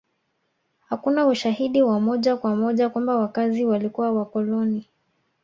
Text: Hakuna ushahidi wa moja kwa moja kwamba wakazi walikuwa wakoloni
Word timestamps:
Hakuna 0.89 1.27
ushahidi 1.27 1.81
wa 1.81 1.99
moja 1.99 2.37
kwa 2.37 2.55
moja 2.55 2.89
kwamba 2.89 3.15
wakazi 3.15 3.65
walikuwa 3.65 4.11
wakoloni 4.11 4.85